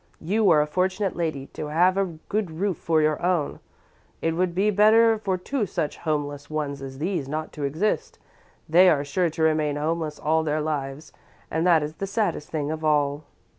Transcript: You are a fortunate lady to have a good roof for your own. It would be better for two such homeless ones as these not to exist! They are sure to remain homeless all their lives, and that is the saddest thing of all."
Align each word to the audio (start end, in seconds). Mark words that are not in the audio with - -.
You 0.19 0.49
are 0.49 0.63
a 0.63 0.65
fortunate 0.65 1.15
lady 1.15 1.45
to 1.53 1.67
have 1.67 1.95
a 1.95 2.17
good 2.27 2.49
roof 2.49 2.77
for 2.77 3.03
your 3.03 3.23
own. 3.23 3.59
It 4.19 4.31
would 4.31 4.55
be 4.55 4.71
better 4.71 5.19
for 5.19 5.37
two 5.37 5.67
such 5.67 5.97
homeless 5.99 6.49
ones 6.49 6.81
as 6.81 6.97
these 6.97 7.27
not 7.27 7.51
to 7.53 7.65
exist! 7.65 8.17
They 8.67 8.89
are 8.89 9.05
sure 9.05 9.29
to 9.29 9.43
remain 9.43 9.75
homeless 9.75 10.17
all 10.17 10.41
their 10.41 10.59
lives, 10.59 11.13
and 11.51 11.67
that 11.67 11.83
is 11.83 11.93
the 11.93 12.07
saddest 12.07 12.49
thing 12.49 12.71
of 12.71 12.83
all." 12.83 13.25